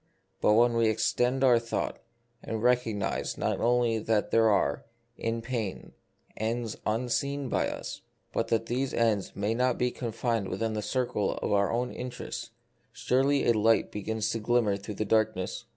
[0.41, 2.01] But when we extend our thought,
[2.41, 4.83] and recognise not only that there are,
[5.15, 5.91] in pain,
[6.35, 8.01] ends unseen by us,
[8.33, 11.93] but that these ends may not be con fined within the circle of our own
[11.93, 12.49] interests,
[12.91, 15.65] surely a light begins to glimmer through the darkness.